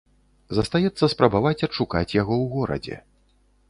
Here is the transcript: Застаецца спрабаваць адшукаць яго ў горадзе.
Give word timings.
Застаецца 0.59 1.11
спрабаваць 1.15 1.61
адшукаць 1.69 2.09
яго 2.21 2.33
ў 2.43 2.53
горадзе. 2.59 2.95